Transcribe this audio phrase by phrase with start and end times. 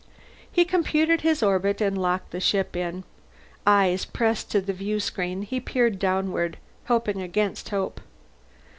[0.51, 3.03] He computed his orbit and locked the ship in.
[3.67, 8.01] Eyes pressed to the viewscreen, he peered downward, hoping against hope.